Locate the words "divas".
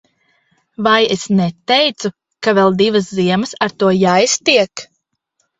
2.81-3.13